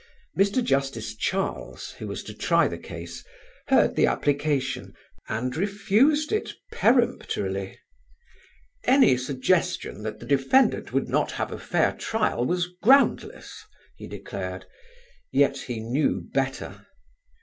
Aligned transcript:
Mr. 0.35 0.63
Justice 0.63 1.15
Charles, 1.15 1.91
who 1.99 2.07
was 2.07 2.23
to 2.23 2.33
try 2.33 2.67
the 2.67 2.79
case, 2.79 3.23
heard 3.67 3.95
the 3.95 4.07
application 4.07 4.95
and 5.29 5.55
refused 5.55 6.31
it 6.31 6.53
peremptorily: 6.71 7.77
"Any 8.85 9.15
suggestion 9.15 10.01
that 10.01 10.19
the 10.19 10.25
defendant 10.25 10.91
would 10.91 11.07
not 11.07 11.33
have 11.33 11.51
a 11.51 11.59
fair 11.59 11.91
trial 11.93 12.43
was 12.45 12.65
groundless," 12.81 13.63
he 13.95 14.07
declared; 14.07 14.65
yet 15.31 15.55
he 15.59 15.79
knew 15.79 16.27
better. 16.33 16.87